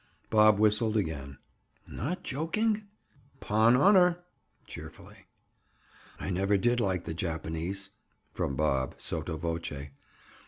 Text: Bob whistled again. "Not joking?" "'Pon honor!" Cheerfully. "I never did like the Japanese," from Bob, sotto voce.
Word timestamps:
Bob 0.31 0.57
whistled 0.57 0.97
again. 0.97 1.37
"Not 1.87 2.23
joking?" 2.23 2.85
"'Pon 3.39 3.75
honor!" 3.75 4.23
Cheerfully. 4.65 5.27
"I 6.19 6.31
never 6.31 6.57
did 6.57 6.79
like 6.79 7.03
the 7.03 7.13
Japanese," 7.13 7.91
from 8.31 8.55
Bob, 8.55 8.95
sotto 8.97 9.37
voce. 9.37 9.89